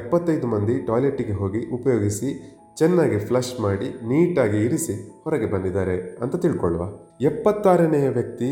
ಎಪ್ಪತ್ತೈದು 0.00 0.46
ಮಂದಿ 0.46 0.74
ಟಾಯ್ಲೆಟಿಗೆ 0.88 1.32
ಹೋಗಿ 1.32 1.60
ಉಪಯೋಗಿಸಿ, 1.70 2.28
ಚೆನ್ನಾಗಿ 2.76 3.18
ಫ್ಲಶ್ 3.18 3.60
ಮಾಡಿ, 3.60 3.88
ನೀಟಾಗಿ 4.10 4.58
ಇರಿಸಿ 4.64 4.94
ಹೊರಗೆ 5.24 5.46
ಬಂದಿದ್ದಾರೆ 5.46 5.96
ಅಂತ 6.22 6.36
ತಿಳ್ಕೊಳ್ಳುವ. 6.36 6.84
ಎಪ್ಪತ್ತಾರನೆಯ 7.20 8.08
ವ್ಯಕ್ತಿ 8.08 8.48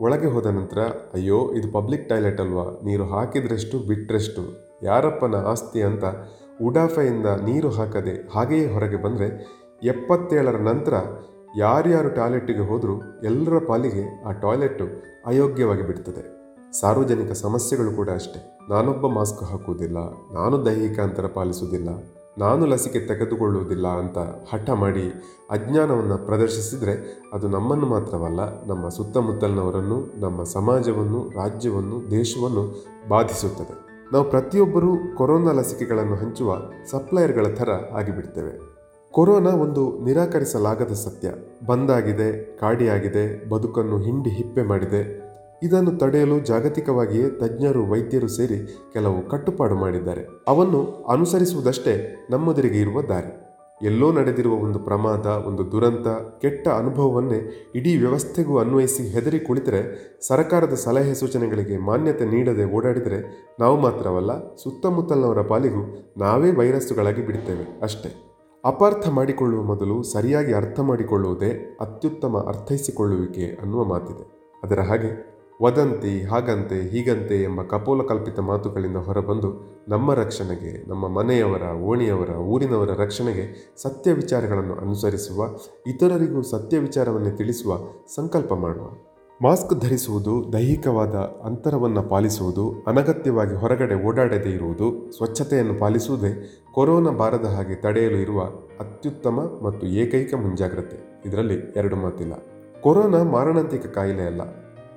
ಒಳಗೆ 0.00 0.26
ಹೋದ 0.26 0.46
ನಂತರ, 0.46 0.80
ಅಯ್ಯೋ, 1.14 1.38
ಇದು 1.58 1.68
ಪಬ್ಲಿಕ್ 1.72 2.08
ಟಾಯ್ಲೆಟ್ 2.08 2.40
ಅಲ್ವಾ? 2.40 2.66
ನೀರು 2.84 3.04
ಹಾಕಿದ್ರಷ್ಟು 3.04 3.78
ಬಿಟ್ಟರೆಷ್ಟು 3.78 4.42
ಯಾರಪ್ಪನ 4.82 5.34
ಆಸ್ತಿ 5.34 5.82
ಅಂತ 5.82 6.04
ಉಡಾಫೆಯಿಂದ 6.62 7.26
ನೀರು 7.26 7.68
ಹಾಕದೆ 7.68 8.14
ಹಾಗೆಯೇ 8.34 8.66
ಹೊರಗೆ 8.66 8.96
ಬಂದರೆ, 8.96 9.28
ಎಪ್ಪತ್ತೇಳರ 9.82 10.58
ನಂತರ 10.70 10.94
ಯಾರ್ಯಾರು 11.58 12.08
ಟಾಯ್ಲೆಟ್ಟಿಗೆ 12.08 12.60
ಹೋದರೂ 12.60 12.94
ಎಲ್ಲರ 13.24 13.58
ಪಾಲಿಗೆ 13.68 14.24
ಆ 14.28 14.32
ಟಾಯ್ಲೆಟ್ಟು 14.32 14.86
ಅಯೋಗ್ಯವಾಗಿ 15.26 15.82
ಬಿಡ್ತದೆ. 15.82 16.22
ಸಾರ್ವಜನಿಕ 16.80 17.32
ಸಮಸ್ಯೆಗಳು 17.32 17.90
ಕೂಡ 17.96 18.10
ಅಷ್ಟೇ. 18.10 18.40
ನಾನೊಬ್ಬ 18.70 19.06
ಮಾಸ್ಕ್ 19.06 19.42
ಹಾಕುವುದಿಲ್ಲ, 19.42 19.98
ನಾನು 20.34 20.66
ದೈಹಿಕ 20.66 21.00
ಅಂತರ 21.00 21.26
ಪಾಲಿಸುವುದಿಲ್ಲ, 21.26 21.88
ನಾನು 22.38 22.66
ಲಸಿಕೆ 22.66 23.00
ತೆಗೆದುಕೊಳ್ಳುವುದಿಲ್ಲ 23.00 23.86
ಅಂತ 23.86 24.18
ಹಠ 24.52 24.70
ಮಾಡಿ 24.70 25.04
ಅಜ್ಞಾನವನ್ನು 25.50 26.18
ಪ್ರದರ್ಶಿಸಿದರೆ 26.26 26.94
ಅದು 27.34 27.48
ನಮ್ಮನ್ನು 27.48 27.86
ಮಾತ್ರವಲ್ಲ, 27.86 28.40
ನಮ್ಮ 28.66 28.88
ಸುತ್ತಮುತ್ತಲಿನವರನ್ನು, 28.88 30.20
ನಮ್ಮ 30.20 30.42
ಸಮಾಜವನ್ನು, 30.42 31.20
ರಾಜ್ಯವನ್ನು, 31.36 32.10
ದೇಶವನ್ನು 32.10 32.64
ಬಾಧಿಸುತ್ತದೆ. 33.08 33.76
ನಾವು 34.12 34.24
ಪ್ರತಿಯೊಬ್ಬರೂ 34.30 34.90
ಕೊರೋನಾ 35.16 35.52
ಲಸಿಕೆಗಳನ್ನು 35.52 36.16
ಹಂಚುವ 36.16 36.58
ಸಪ್ಲೈಯರ್ಗಳ 36.90 37.46
ಥರ 37.54 37.70
ಆಗಿಬಿಡ್ತೇವೆ. 37.92 38.75
ಕೊರೋನಾ 39.16 39.50
ಒಂದು 39.50 40.04
ನಿರಾಕರಿಸಲಾಗದ 40.04 40.92
ಸತ್ಯ. 40.92 41.28
ಬಂದಾಗಿದೆ, 41.66 42.58
ಕಾಡಿಯಾಗಿದೆ, 42.58 43.48
ಬದುಕನ್ನು 43.48 43.98
ಹಿಂಡಿ 43.98 44.30
ಹಿಪ್ಪೆ 44.30 44.62
ಮಾಡಿದೆ. 44.62 45.00
ಇದನ್ನು 45.62 45.90
ತಡೆಯಲು 45.90 46.40
ಜಾಗತಿಕವಾಗಿಯೇ 46.40 47.28
ತಜ್ಞರು, 47.30 47.90
ವೈದ್ಯರು 47.90 48.28
ಸೇರಿ 48.28 48.58
ಕೆಲವು 48.92 49.28
ಕಟ್ಟುಪಾಡು 49.28 49.74
ಮಾಡಿದ್ದಾರೆ. 49.74 50.26
ಅವನ್ನು 50.48 51.06
ಅನುಸರಿಸುವುದಷ್ಟೇ 51.08 52.26
ನಮ್ಮೆದುರಿಗೆ 52.30 52.80
ಇರುವ 52.80 53.02
ದಾರಿ. 53.02 53.32
ಎಲ್ಲೋ 53.86 54.12
ನಡೆದಿರುವ 54.12 54.54
ಒಂದು 54.54 54.78
ಪ್ರಮಾದ, 54.78 55.26
ಒಂದು 55.26 55.72
ದುರಂತ, 55.72 56.08
ಕೆಟ್ಟ 56.40 56.68
ಅನುಭವವನ್ನೇ 56.68 57.72
ಇಡೀ 57.74 57.96
ವ್ಯವಸ್ಥೆಗೂ 57.96 58.58
ಅನ್ವಯಿಸಿ 58.58 59.02
ಹೆದರಿ 59.02 59.40
ಕುಳಿತರೆ, 59.40 59.82
ಸರ್ಕಾರದ 60.28 60.74
ಸಲಹೆ 60.74 61.14
ಸೂಚನೆಗಳಿಗೆ 61.14 61.78
ಮಾನ್ಯತೆ 61.78 62.24
ನೀಡದೆ 62.24 62.64
ಓಡಾಡಿದರೆ 62.64 63.52
ನಾವು 63.60 63.80
ಮಾತ್ರವಲ್ಲ, 63.80 64.54
ಸುತ್ತಮುತ್ತಲಿನವರ 64.54 65.40
ಪಾಲಿಗೂ 65.40 65.84
ನಾವೇ 66.16 66.50
ವೈರಸ್ಸುಗಳಾಗಿ 66.50 67.26
ಬಿಡುತ್ತೇವೆ, 67.26 67.80
ಅಷ್ಟೇ. 67.82 68.25
ಅಪಾರ್ಥ 68.66 69.08
ಮಾಡಿಕೊಳ್ಳುವ 69.08 69.62
ಮೊದಲು 69.62 70.02
ಸರಿಯಾಗಿ 70.02 70.52
ಅರ್ಥ 70.52 70.80
ಮಾಡಿಕೊಳ್ಳುವುದೇ 70.80 71.78
ಅತ್ಯುತ್ತಮ 71.80 72.44
ಅರ್ಥೈಸಿಕೊಳ್ಳುವಿಕೆ 72.48 73.58
ಅನ್ನುವ 73.62 73.84
ಮಾತಿದೆ. 73.84 74.54
ಅದರ 74.64 74.80
ಹಾಗೆ, 74.80 75.36
ವದಂತಿ, 75.62 76.22
ಹಾಗಂತೆ, 76.22 76.90
ಹೀಗಂತೆ 76.90 77.42
ಎಂಬ 77.42 77.62
ಕಪೋಲ 77.62 78.02
ಕಲ್ಪಿತ 78.02 78.38
ಮಾತುಗಳಿಂದ 78.38 78.96
ಹೊರಬಂದು 78.96 79.76
ನಮ್ಮ 79.88 80.14
ರಕ್ಷಣೆಗೆ, 80.14 80.88
ನಮ್ಮ 80.88 81.08
ಮನೆಯವರ, 81.08 81.62
ಓಣಿಯವರ, 81.62 82.30
ಊರಿನವರ 82.30 82.90
ರಕ್ಷಣೆಗೆ 82.90 83.74
ಸತ್ಯ 83.82 84.12
ವಿಚಾರಗಳನ್ನು 84.12 84.74
ಅನುಸರಿಸುವ, 84.74 85.46
ಇತರರಿಗೂ 85.86 86.42
ಸತ್ಯ 86.42 86.78
ವಿಚಾರವನ್ನು 86.78 87.36
ತಿಳಿಸುವ 87.36 87.78
ಸಂಕಲ್ಪ 88.14 88.52
ಮಾಡುವ. 88.52 89.05
ಮಾಸ್ಕ್ 89.42 89.80
ಧರಿಸುವುದು 89.80 90.52
ದೈಹಿಕವಾದ 90.52 91.14
ಅಂತರವನ್ನು 91.44 92.02
ಪಾಲಿಸುವುದು, 92.02 92.84
ಅನಗತ್ಯವಾಗಿ 92.86 93.54
ಹೊರಗಡೆ 93.54 94.06
ಓಡಾಡದೇ 94.06 94.50
ಇರುವುದು, 94.50 95.12
ಸ್ವಚ್ಛತೆಯನ್ನು 95.16 95.74
ಪಾಲಿಸುವುದೇ 95.74 96.62
ಕೊರೋನಾ 96.72 97.10
ಬಾರದ 97.10 97.44
ಹಾಗೆ 97.44 97.74
ತಡೆಯಲು 97.74 98.16
ಇರುವ 98.16 98.42
ಅತ್ಯುತ್ತಮ 98.80 99.60
ಮತ್ತು 99.62 99.86
ಏಕೈಕ 99.86 100.34
ಮುಂಜಾಗ್ರತೆ. 100.34 101.22
ಇದರಲ್ಲಿ 101.28 101.54
ಎರಡು 101.54 101.96
ಮಾತಿಲ್ಲ. 101.96 102.32
ಕೊರೋನಾ 102.80 103.22
ಮಾರಣಾಂತಿಕ 103.22 103.86
ಕಾಯಿಲೆ 103.86 104.26
ಅಲ್ಲ. 104.26 104.40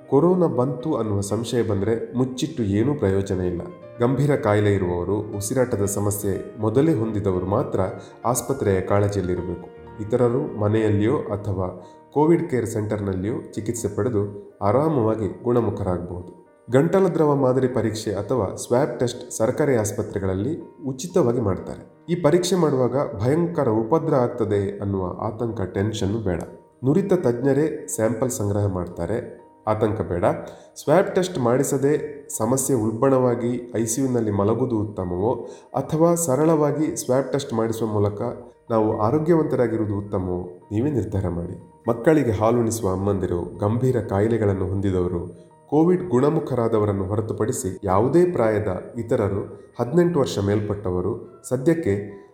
ಕೊರೋನಾ 0.09 0.47
ಬಂತು 0.47 0.95
ಅನ್ನುವ 0.95 1.21
ಸಂಶಯ 1.21 1.63
ಬಂದರೆ 1.63 2.13
ಮುಚ್ಚಿಟ್ಟು 2.13 2.63
ಏನೂ 2.63 2.93
ಪ್ರಯೋಜನ 2.93 3.41
ಇಲ್ಲ. 3.41 3.61
ಗಂಭೀರ 3.99 4.35
ಕಾಯಿಲೆ 4.35 4.73
ಇರುವವರು, 4.73 5.37
ಉಸಿರಾಟದ 5.37 5.85
ಸಮಸ್ಯೆ 5.85 6.61
ಮೊದಲೇ 6.61 6.93
ಹೊಂದಿದವರು 6.93 7.45
ಮಾತ್ರ 7.45 7.79
ಆಸ್ಪತ್ರೆಯ 8.25 8.81
ಕಾಳಜಿಯಲ್ಲಿರಬೇಕು. 8.81 9.69
ಇತರರು 10.03 10.59
ಮನೆಯಲ್ಲಿಯೋ 10.59 11.17
ಅಥವಾ 11.17 11.95
ಕೋವಿಡ್ 12.13 12.49
ಕೇರ್ 12.51 12.65
ಸೆಂಟರ್ನಲ್ಲಿಯೂ 12.65 13.41
ಚಿಕಿತ್ಸೆ 13.41 13.95
ಪಡೆದು 13.95 14.21
ಆರಾಮವಾಗಿ 14.61 15.43
ಗುಣಮುಖರಾಗಬಹುದು 15.43 16.39
ಗಂಟಲ 16.73 17.07
ದ್ರವ 17.07 17.35
ಮಾದರಿ 17.35 17.67
ಪರೀಕ್ಷೆ 17.67 18.11
ಅಥವಾ 18.13 18.55
ಸ್ವ್ಯಾಬ್ 18.55 18.99
ಟೆಸ್ಟ್ 18.99 19.31
ಸರ್ಕಾರಿ 19.31 19.75
ಆಸ್ಪತ್ರೆಗಳಲ್ಲಿ 19.75 20.61
ಉಚಿತವಾಗಿ 20.87 21.41
ಮಾಡ್ತಾರೆ. 21.41 22.13
ಈ 22.13 22.15
ಪರೀಕ್ಷೆ 22.15 22.55
ಮಾಡುವಾಗ 22.55 23.21
ಭಯಂಕರ 23.21 23.69
ಉಪದ್ರ 23.69 24.15
ಆಗ್ತದೆ 24.15 24.79
ಅನ್ನುವ 24.79 25.05
ಆತಂಕ 25.21 25.61
ಟೆನ್ಷನ್ 25.61 26.23
ಬೇಡ. 26.23 26.41
ನುರಿತ 26.85 27.13
ತಜ್ಞರೇ 27.13 27.87
ಸ್ಯಾಂಪಲ್ 27.87 28.29
ಸಂಗ್ರಹ 28.29 28.67
ಮಾಡ್ತಾರೆ. 28.67 29.39
ಆತಂಕ 29.67 30.01
ಬೇಡ. 30.01 30.25
ಸ್ವ್ಯಾಬ್ 30.75 31.15
ಟೆಸ್ಟ್ 31.15 31.39
ಮಾಡಿಸದೆ 31.39 32.27
ಸಮಸ್ಯೆ 32.37 32.75
ಉಲ್ಬಣವಾಗಿ 32.75 33.73
ಐ 33.75 33.81
ಐಸಿಯುನಲ್ಲಿ 33.81 34.31
ಮಲಗುವುದು 34.31 34.79
ಉತ್ತಮವೋ 34.79 35.47
ಅಥವಾ 35.75 36.15
ಸರಳವಾಗಿ 36.15 36.95
ಸ್ವ್ಯಾಬ್ 36.95 37.31
ಟೆಸ್ಟ್ 37.31 37.53
ಮಾಡಿಸುವ 37.53 37.87
ಮೂಲಕ 37.87 38.21
ನಾವು 38.71 39.01
ಆರೋಗ್ಯವಂತರಾಗಿರುವುದು 39.01 39.97
ಉತ್ತಮವೋ 39.97 40.41
ನೀವೇ 40.71 40.91
ನಿರ್ಧಾರ 40.91 41.27
ಮಾಡಿ. 41.27 41.68
ಮಕ್ಕಳಿಗೆ 41.87 42.31
ಹಾಲುಣಿಸುವ 42.31 42.87
ಅಮ್ಮಂದಿರು 42.91 43.57
ಗಂಭೀರ 43.59 43.97
ಕಾಯಿಲೆಗಳನ್ನು 44.09 44.65
ಹೊಂದಿದವರು 44.67 45.21
ಕೋವಿಡ್ 45.69 46.03
ಗುಣಮುಖರಾದವರನ್ನು 46.09 47.05
ಹೊರತುಪಡಿಸಿ 47.05 47.79
ಯಾವುದೇ 47.83 48.25
ಪ್ರಾಯದ 48.31 48.71
ಇತರರು 48.97 49.41
ಹದಿನೆಂಟು 49.79 50.19
ವರ್ಷ 50.19 50.39
ಮೇಲ್ಪಟ್ಟವರು 50.39 51.41
ಸದ್ಯಕ್ಕೆ 51.49 51.93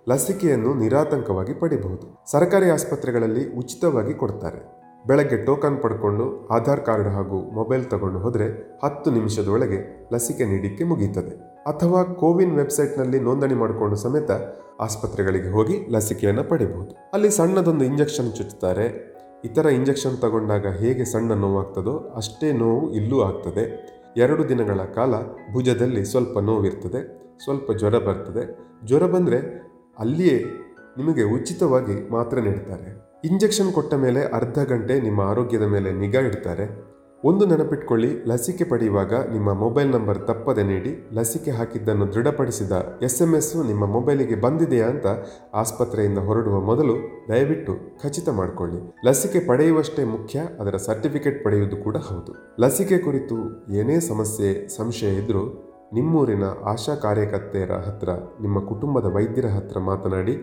ಲಸಿಕೆಯನ್ನು 0.10 0.74
ನಿರಾತಂಕವಾಗಿ 0.74 1.54
ಪಡೆಯಬಹುದು 1.54 2.06
ಸರ್ಕಾರಿ 2.32 2.70
ಆಸ್ಪತ್ರೆಗಳಲ್ಲಿ 2.70 3.44
ಉಚಿತವಾಗಿ 3.58 4.14
ಕೊಡ್ತಾರೆ. 4.14 4.60
ಬೆಳಗ್ಗೆ 5.08 5.38
ಟೋಕನ್ 5.46 5.82
ಪಡ್ಕೊಂಡು 5.84 6.26
ಆಧಾರ್ 6.48 6.86
ಕಾರ್ಡ್ 6.86 7.08
ಹಾಗೂ 7.08 7.40
ಮೊಬೈಲ್ 7.54 7.86
ತಗೊಂಡು 7.86 8.20
ಹೋದರೆ 8.20 8.48
ಹತ್ತು 8.84 9.12
ನಿಮಿಷದೊಳಗೆ 9.12 9.80
ಲಸಿಕೆ 10.14 10.46
ನೀಡಿಕೆ 10.46 10.84
ಮುಗಿಯುತ್ತದೆ. 10.84 11.34
ಅಥವಾ 11.68 12.04
ಕೋವಿನ್ 12.04 12.56
ವೆಬ್ಸೈಟ್ನಲ್ಲಿ 12.56 13.20
ನೋಂದಣಿ 13.20 13.54
ಮಾಡಿಕೊಂಡು 13.54 13.96
ಸಮೇತ 13.96 14.32
ಆಸ್ಪತ್ರೆಗಳಿಗೆ 14.82 15.50
ಹೋಗಿ 15.50 15.76
ಲಸಿಕೆಯನ್ನು 15.92 16.44
ಪಡೆಯಬಹುದು 16.44 16.96
ಅಲ್ಲಿ 17.14 17.30
ಸಣ್ಣದೊಂದು 17.30 17.86
ಇಂಜೆಕ್ಷನ್ 17.86 18.32
ಚುಚ್ಚುತ್ತಾರೆ 18.38 19.15
ಇತರ 19.48 19.66
ಇಂಜೆಕ್ಷನ್ 19.78 20.18
ತಗೊಂಡಾಗ 20.18 20.68
ಹೇಗೆ 20.82 21.06
ಸಣ್ಣ 21.06 21.34
ನೋವಾಗ್ತದೋ 21.44 21.94
ಅಷ್ಟೇ 22.16 22.50
ನೋವು 22.62 22.84
ಇಲ್ಲೂ 22.94 23.18
ಆಗ್ತದೆ. 23.22 23.64
ಎರಡು 24.18 24.44
ದಿನಗಳ 24.50 24.82
ಕಾಲ 24.98 25.14
ಭುಜದಲ್ಲಿ 25.54 26.04
ಸ್ವಲ್ಪ 26.06 26.36
ನೋವಿರ್ತದೆ, 26.50 27.02
ಸ್ವಲ್ಪ 27.44 27.68
ಜ್ವರ 27.80 27.98
ಬರ್ತದೆ. 28.08 28.44
ಜ್ವರ 28.88 29.06
ಬಂದರೆ 29.16 29.40
ಅಲ್ಲಿಯೇ 30.00 30.38
ನಿಮಗೆ 30.98 31.24
ಉಚಿತವಾಗಿ 31.36 31.96
ಮಾತ್ರೆ 32.12 32.42
ನೀಡ್ತಾರೆ. 32.42 32.90
ಇಂಜೆಕ್ಷನ್ 33.24 33.72
ಕೊಟ್ಟ 33.74 33.94
ಮೇಲೆ 34.06 34.22
ಅರ್ಧ 34.40 34.60
ಗಂಟೆ 34.72 34.96
ನಿಮ್ಮ 35.00 35.22
ಆರೋಗ್ಯದ 35.32 35.66
ಮೇಲೆ 35.76 35.90
ನಿಗಾ 36.02 36.22
ಇಡ್ತಾರೆ. 36.30 36.66
ಒಂದು 37.28 37.44
ನೆನಪಿಟ್ಕೊಳ್ಳಿ, 37.46 38.10
ಲಸಿಕೆ 38.28 38.64
ಪಡೆಯುವಾಗ 38.64 39.14
ನಿಮ್ಮ 39.14 39.50
ಮೊಬೈಲ್ 39.54 39.92
ನಂಬರ್ 39.92 40.20
ತಪ್ಪದೆ 40.28 40.64
ನೀಡಿ, 40.64 40.92
ಲಸಿಕೆ 41.14 41.52
ಹಾಕಿದ್ದನ್ನು 41.52 42.06
ದೃಢಪಡಿಸಿದ 42.14 42.72
ಎಸ್ 43.02 43.22
ಎಂ 43.22 43.32
ಎಸ್ 43.36 43.50
ನಿಮ್ಮ 43.68 43.86
ಮೊಬೈಲಿಗೆ 43.86 44.36
ಬಂದಿದೆಯಾ 44.36 44.88
ಅಂತ 44.88 45.08
ಆಸ್ಪತ್ರೆಯಿಂದ 45.54 46.18
ಹೊರಡುವ 46.18 46.60
ಮೊದಲು 46.60 46.96
ದಯವಿಟ್ಟು 47.30 47.74
ಖಚಿತ 48.04 48.30
ಮಾಡಿಕೊಳ್ಳಿ. 48.30 48.80
ಲಸಿಕೆ 49.06 49.40
ಪಡೆಯುವಷ್ಟೇ 49.48 50.04
ಮುಖ್ಯ, 50.04 50.40
ಅದರ 50.60 50.76
ಸರ್ಟಿಫಿಕೇಟ್ 50.76 51.40
ಪಡೆಯುವುದು 51.46 51.78
ಕೂಡ 51.78 51.98
ಹೌದು. 51.98 52.34
ಲಸಿಕೆ 52.60 52.98
ಕುರಿತು 52.98 53.38
ಏನೇ 53.74 54.00
ಸಮಸ್ಯೆ, 54.00 54.52
ಸಂಶಯ 54.78 55.14
ಇದ್ದರೂ 55.14 55.46
ನಿಮ್ಮೂರಿನ 55.94 56.44
ಆಶಾ 56.66 56.96
ಕಾರ್ಯಕರ್ತೆಯರ 56.96 57.72
ಹತ್ರ, 57.72 58.10
ನಿಮ್ಮ 58.42 58.60
ಕುಟುಂಬದ 58.60 59.06
ವೈದ್ಯರ 59.16 59.48
ಹತ್ರ 59.48 59.80
ಮಾತನಾಡಿ, 59.80 60.36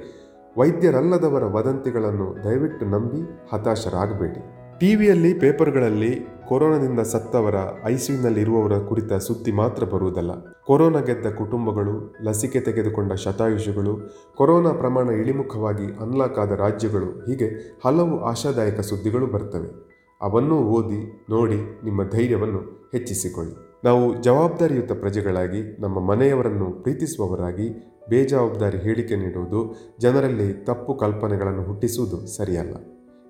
ವೈದ್ಯರಲ್ಲದವರ 0.58 1.44
ವದಂತಿಗಳನ್ನು 1.44 2.28
ದಯವಿಟ್ಟು 2.44 2.86
ನಂಬಿ 2.86 3.22
ಹತಾಶರಾಗಬೇಡಿ. 3.52 4.42
ಟಿವಿಯಲ್ಲಿ 4.80 5.34
ಪೇಪರ್ಗಳಲ್ಲಿ 5.34 6.12
ಕೊರೋನಾದಿಂದ 6.52 7.00
ಸತ್ತವರ 7.00 7.54
ಐಸಿಯುನಲ್ಲಿರುವವರ 7.85 8.78
ಕುರಿತ 8.78 9.12
ಸುದ್ದಿ 9.12 9.52
ಮಾತ್ರ 9.52 9.85
ಬರುವುದಲ್ಲ. 9.85 10.30
ಕೊರೋನಾ 10.66 11.00
ಗೆದ್ದ 11.00 11.26
ಕುಟುಂಬಗಳು, 11.26 12.14
ಲಸಿಕೆ 12.23 12.61
ತೆಗೆದುಕೊಂಡ 12.61 13.12
ಶತಾಯುಷಿಗಳು, 13.12 14.00
ಕೊರೋನಾ 14.37 14.71
ಪ್ರಮಾಣ 14.71 15.09
ಇಳಿಮುಖವಾಗಿ 15.09 15.85
ಅನ್ಲಾಕ್ 15.85 16.38
ಆದ 16.38 16.50
ರಾಜ್ಯಗಳು, 16.50 17.06
ಹೀಗೆ 17.06 17.78
ಹಲವು 17.85 18.21
ಆಶಾದಾಯಕ 18.21 18.80
ಸುದ್ದಿಗಳು 18.80 19.26
ಬರ್ತವೆ. 19.26 19.88
ಅವನ್ನೂ 20.23 20.59
ಓದಿ, 20.59 21.26
ನೋಡಿ 21.30 21.85
ನಿಮ್ಮ 21.85 22.09
ಧೈರ್ಯವನ್ನು 22.09 22.90
ಹೆಚ್ಚಿಸಿಕೊಳ್ಳಿ. 22.92 23.54
ನಾವು 23.85 24.23
ಜವಾಬ್ದಾರಿಯುತ 24.23 24.92
ಪ್ರಜೆಗಳಾಗಿ, 24.92 25.80
ನಮ್ಮ 25.80 26.00
ಮನೆಯವರನ್ನು 26.00 26.82
ಪ್ರೀತಿಸುವವರಾಗಿ, 26.82 27.99
ಬೇಜವಾಬ್ದಾರಿ 28.09 28.78
ಹೇಳಿಕೆ 28.78 29.16
ನೀಡುವುದು 29.16 29.75
ಜನರಲ್ಲಿ 30.00 30.52
ತಪ್ಪು 30.52 30.94
ಕಲ್ಪನೆಗಳನ್ನು 30.94 31.62
ಹುಟ್ಟಿಸುವುದು 31.62 32.26
ಸರಿಯಲ್ಲ. 32.37 32.76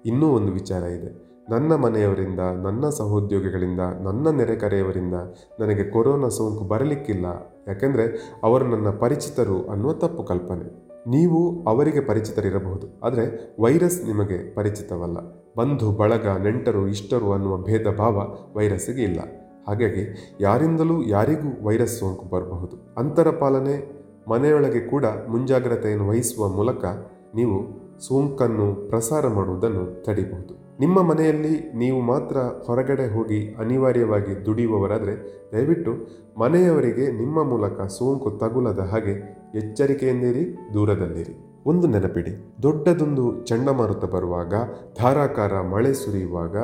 ಇನ್ನೂ 0.07 0.29
ಒಂದು 0.29 0.53
ವಿಚಾರ 0.53 0.83
ಇದೆ. 0.83 1.32
ನನ್ನ 1.51 1.75
ಮನೆಯವರಿಂದ, 1.75 2.41
ನನ್ನ 2.41 2.89
ಸಹೋದ್ಯೋಗಿಗಳಿಂದ, 2.89 3.81
ನನ್ನ 3.81 4.31
ನೆರೆಕರೆಯವರಿಂದ 4.31 5.15
ನನಗೆ 5.61 5.91
ಕೊರೋನಾ 5.91 6.29
ಸೋಂಕು 6.29 6.65
ಬರಲಿಕ್ಕಿಲ್ಲ. 6.65 7.27
ಯಾಕೆಂದರೆ 7.69 8.05
ಅವರು 8.45 8.67
ನನ್ನ 8.67 8.91
ಪರಿಚಿತರು 8.91 9.67
ಅನ್ನುವ 9.67 9.93
ತಪ್ಪು 9.93 10.23
ಕಲ್ಪನೆ. 10.23 10.67
ನೀವು 11.11 11.65
ಅವರಿಗೆ 11.65 12.01
ಪರಿಚಿತರಿರಬಹುದು, 12.01 13.01
ಆದರೆ 13.03 13.57
ವೈರಸ್ 13.61 14.07
ನಿಮಗೆ 14.07 14.55
ಪರಿಚಿತವಲ್ಲ. 14.55 15.19
ಬಂಧು, 15.59 15.91
ಬಳಗ, 15.91 16.27
ನೆಂಟರು, 16.27 16.89
ಇಷ್ಟರು 16.89 17.33
ಅನ್ನುವ 17.33 17.57
ಭೇದ 17.57 17.87
ಭಾವ 17.87 18.17
ವೈರಸ್ಸಿಗೆ 18.57 19.03
ಇಲ್ಲ. 19.03 19.21
ಹಾಗಾಗಿ 19.69 20.35
ಯಾರಿಂದಲೂ 20.41 21.03
ಯಾರಿಗೂ 21.03 21.67
ವೈರಸ್ 21.67 21.99
ಸೋಂಕು 21.99 22.27
ಬರಬಹುದು. 22.27 22.95
ಅಂತರ 22.99 23.31
ಪಾಲನೆ 23.31 23.77
ಮನೆಯೊಳಗೆ 24.31 24.81
ಕೂಡ 24.81 25.05
ಮುಂಜಾಗ್ರತೆಯನ್ನು 25.05 26.09
ವಹಿಸುವ 26.09 26.49
ಮೂಲಕ 26.49 26.85
ನೀವು 27.35 27.59
ಸೋಂಕನ್ನು 27.99 28.89
ಪ್ರಸಾರ 28.89 29.29
ಮಾಡುವುದನ್ನು 29.29 30.05
ತಡೆಯಬಹುದು 30.05 30.72
ನಿಮ್ಮ 30.83 31.03
ಮನೆಯಲ್ಲಿ 31.03 31.55
ನೀವು 31.75 32.01
ಮಾತ್ರ 32.01 32.37
ಹೊರಗಡೆ 32.67 33.07
ಹೋಗಿ 33.15 33.39
ಅನಿವಾರ್ಯವಾಗಿ 33.59 34.47
ದುಡಿಯುವವರಾದರೆ 34.47 35.15
ದಯವಿಟ್ಟು 35.53 35.93
ಮನೆಯವರಿಗೆ 36.41 37.07
ನಿಮ್ಮ 37.13 37.43
ಮೂಲಕ 37.43 37.81
ಸೋಂಕು 37.97 38.31
ತಗುಲದ 38.31 38.79
ಹಾಗೆ 38.93 39.15
ಎಚ್ಚರಿಕೆಯಿಂದಿರಿ 39.59 40.45
ದೂರದಲ್ಲಿರಿ. 40.75 41.35
ಒಂದು 41.67 41.87
ನೆನಪಿಡಿ, 41.87 42.33
ದೊಡ್ಡದೊಂದು 42.63 43.25
ಚಂಡಮಾರುತ 43.45 44.05
ಬರುವಾಗ, 44.05 44.55
ಧಾರಾಕಾರ 44.99 45.61
ಮಳೆ 45.75 45.93
ಸುರಿಯುವಾಗ 45.95 46.57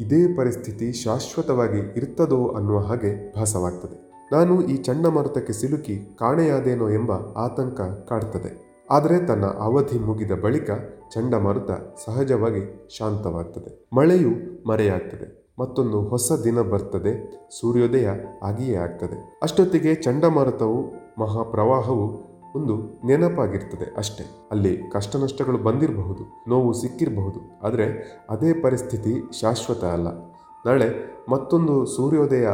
ಇದೇ 0.00 0.20
ಪರಿಸ್ಥಿತಿ 0.36 0.92
ಶಾಶ್ವತವಾಗಿ 1.04 1.80
ಇರ್ತದೋ 1.98 2.40
ಅನ್ನುವ 2.56 2.78
ಹಾಗೆ 2.78 3.12
ಭಾಸವಾಗ್ತದೆ. 3.36 3.96
ನಾನು 4.32 4.54
ಈ 4.72 4.76
ಚಂಡಮಾರುತಕ್ಕೆ 4.82 5.52
ಸಿಲುಕಿ 5.52 5.96
ಕಾಣೆಯಾದೇನೋ 6.18 6.88
ಎಂಬ 6.90 7.12
ಆತಂಕ 7.46 7.80
ಕಾಡ್ತದೆ. 8.10 8.73
ಆದರೆ 8.90 9.26
ತನ್ನ 9.26 9.46
ಅವಧಿ 9.46 9.98
ಮುಗಿದ 9.98 10.32
ಬಳಿಕ 10.32 10.70
ಚಂಡಮಾರುತ 11.10 11.70
ಸಹಜವಾಗಿ 12.06 12.88
ಶಾಂತವಾಗ್ತದೆ. 12.98 13.88
ಮಳೆಯು 13.96 14.30
ಮರೆಯಾಗ್ತದೆ. 14.68 15.44
ಮತ್ತೊಂದು 15.60 16.00
ಹೊಸ 16.00 16.32
ದಿನ 16.44 16.60
ಬರ್ತದೆ. 16.60 17.40
ಸೂರ್ಯೋದಯ 17.60 18.08
ಆಗಿಯೇ 18.42 18.76
ಆಗ್ತದೆ. 18.76 19.38
ಅಷ್ಟೊತ್ತಿಗೆ 19.42 19.94
ಚಂಡಮಾರುತವು, 19.94 20.82
ಮಹಾಪ್ರವಾಹವು 21.18 22.34
ಒಂದು 22.56 23.06
ನೆನಪಾಗಿರ್ತದೆ 23.06 23.94
ಅಷ್ಟೇ. 23.96 24.48
ಅಲ್ಲಿ 24.50 24.90
ಕಷ್ಟ 24.92 25.16
ನಷ್ಟಗಳು 25.16 25.58
ಬಂದಿರಬಹುದು, 25.58 26.44
ನೋವು 26.48 26.72
ಸಿಕ್ಕಿರಬಹುದು. 26.72 27.60
ಆದರೆ 27.62 28.18
ಅದೇ 28.30 28.52
ಪರಿಸ್ಥಿತಿ 28.52 29.40
ಶಾಶ್ವತ 29.40 29.84
ಅಲ್ಲ. 29.84 30.08
ನಾಳೆ 30.66 31.16
ಮತ್ತೊಂದು 31.28 31.86
ಸೂರ್ಯೋದಯ 31.86 32.48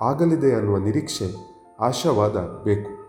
ಆಗಲಿದೆ 0.00 0.54
ಅನ್ನುವ 0.54 0.78
ನಿರೀಕ್ಷೆ 0.78 1.52
ಆಶಾವಾದ 1.80 2.36
ಬೇಕು. 2.64 3.01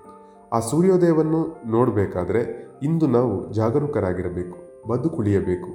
ಆ 0.53 0.59
ಸೂರ್ಯೋದಯವನ್ನು 0.59 1.61
ನೋಡಬೇಕಾದ್ರೆ 1.67 2.69
ಇಂದು 2.83 3.07
ನಾವು 3.07 3.53
ಜಾಗರೂಕರಾಗಿರಬೇಕು 3.53 4.87
ಬದುಕುಳಿಯಬೇಕು 4.87 5.69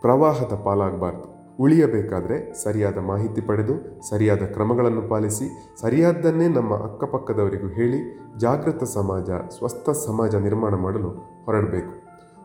ಪ್ರವಾಹದ 0.00 0.52
ಪಾಲಾಗಬಾರ್ದು. 0.64 1.56
ಉಳಿಯಬೇಕಾದ್ರೆ 1.60 2.64
ಸರಿಯಾದ 2.64 2.98
ಮಾಹಿತಿ 2.98 3.40
ಪಡೆದು, 3.40 4.02
ಸರಿಯಾದ 4.10 4.38
ಕ್ರಮಗಳನ್ನು 4.38 5.02
ಪಾಲಿಸಿ, 5.02 5.76
ಸರಿಯಾದ್ದನ್ನೇ 5.80 6.48
ನಮ್ಮ 6.48 6.74
ಅಕ್ಕಪಕ್ಕದವರಿಗೂ 6.74 7.68
ಹೇಳಿ, 7.68 8.18
ಜಾಗೃತ 8.38 8.84
ಸಮಾಜ, 8.84 9.30
ಸ್ವಸ್ಥ 9.30 9.90
ಸಮಾಜ 9.90 10.34
ನಿರ್ಮಾಣ 10.34 10.74
ಮಾಡಲು 10.74 11.08
ಹೊರಡಬೇಕು. 11.44 12.02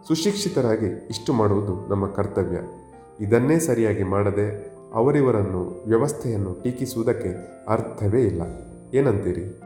ಸುಶಿಕ್ಷಿತರಾಗಿ 0.07 0.85
ಇಷ್ಟು 0.85 1.33
ಮಾಡುವುದು 1.33 1.89
ನಮ್ಮ 1.89 2.07
ಕರ್ತವ್ಯ. 2.07 2.57
ಇದನ್ನೇ 3.19 3.59
ಸರಿಯಾಗಿ 3.59 4.03
ಮಾಡದೆ 4.03 4.73
ಅವರಿವರನ್ನು 4.93 5.83
ವ್ಯವಸ್ಥೆಯನ್ನು 5.87 6.63
ಟೀಕಿಸುವುದಕ್ಕೆ 6.63 7.29
ಅರ್ಥವೇ 7.67 8.21
ಇಲ್ಲ. 8.21 8.41
ಏನಂತೀರಿ? 8.93 9.61